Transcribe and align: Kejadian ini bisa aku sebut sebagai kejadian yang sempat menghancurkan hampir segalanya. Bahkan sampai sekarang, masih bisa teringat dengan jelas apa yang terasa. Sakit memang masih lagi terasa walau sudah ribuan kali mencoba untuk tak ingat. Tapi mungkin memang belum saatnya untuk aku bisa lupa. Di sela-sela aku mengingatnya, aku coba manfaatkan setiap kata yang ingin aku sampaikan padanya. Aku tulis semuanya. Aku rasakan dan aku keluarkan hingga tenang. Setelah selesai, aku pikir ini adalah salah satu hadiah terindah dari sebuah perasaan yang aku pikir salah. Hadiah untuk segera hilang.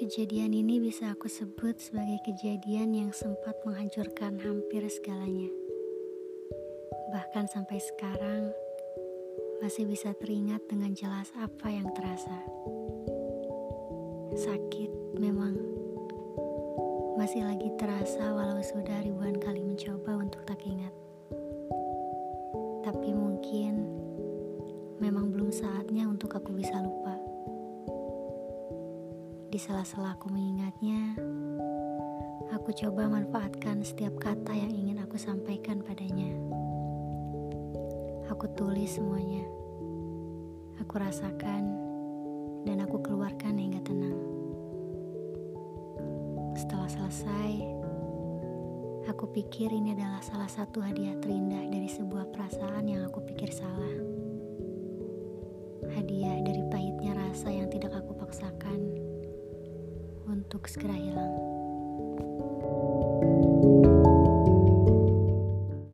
Kejadian 0.00 0.56
ini 0.56 0.80
bisa 0.80 1.12
aku 1.12 1.28
sebut 1.28 1.76
sebagai 1.76 2.24
kejadian 2.24 2.96
yang 2.96 3.12
sempat 3.12 3.52
menghancurkan 3.68 4.40
hampir 4.40 4.80
segalanya. 4.88 5.52
Bahkan 7.12 7.44
sampai 7.44 7.76
sekarang, 7.84 8.48
masih 9.60 9.84
bisa 9.84 10.16
teringat 10.16 10.64
dengan 10.72 10.96
jelas 10.96 11.28
apa 11.36 11.68
yang 11.68 11.84
terasa. 11.92 12.32
Sakit 14.40 15.20
memang 15.20 15.60
masih 17.20 17.44
lagi 17.44 17.68
terasa 17.76 18.32
walau 18.32 18.64
sudah 18.64 19.04
ribuan 19.04 19.36
kali 19.36 19.60
mencoba 19.60 20.16
untuk 20.16 20.40
tak 20.48 20.64
ingat. 20.64 20.96
Tapi 22.88 23.12
mungkin 23.12 23.84
memang 24.96 25.28
belum 25.28 25.52
saatnya 25.52 26.08
untuk 26.08 26.32
aku 26.40 26.56
bisa 26.56 26.80
lupa. 26.80 27.09
Di 29.50 29.58
sela-sela 29.58 30.14
aku 30.14 30.30
mengingatnya, 30.30 31.18
aku 32.54 32.70
coba 32.70 33.10
manfaatkan 33.10 33.82
setiap 33.82 34.14
kata 34.22 34.54
yang 34.54 34.70
ingin 34.70 35.02
aku 35.02 35.18
sampaikan 35.18 35.82
padanya. 35.82 36.30
Aku 38.30 38.46
tulis 38.54 38.94
semuanya. 38.94 39.42
Aku 40.78 41.02
rasakan 41.02 41.66
dan 42.62 42.78
aku 42.86 43.02
keluarkan 43.02 43.58
hingga 43.58 43.82
tenang. 43.82 44.18
Setelah 46.54 46.86
selesai, 46.86 47.52
aku 49.10 49.34
pikir 49.34 49.74
ini 49.74 49.98
adalah 49.98 50.22
salah 50.22 50.46
satu 50.46 50.78
hadiah 50.78 51.18
terindah 51.18 51.66
dari 51.66 51.90
sebuah 51.90 52.30
perasaan 52.30 52.86
yang 52.86 53.02
aku 53.02 53.18
pikir 53.26 53.50
salah. 53.50 53.98
Hadiah 55.90 56.38
untuk 60.50 60.66
segera 60.66 60.98
hilang. 60.98 61.59